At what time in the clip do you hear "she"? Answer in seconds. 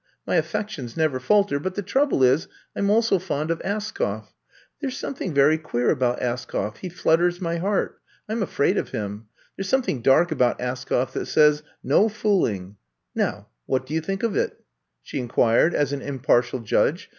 15.03-15.19